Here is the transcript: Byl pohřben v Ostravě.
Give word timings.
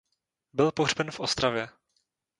Byl 0.53 0.71
pohřben 0.71 1.11
v 1.11 1.19
Ostravě. 1.19 1.69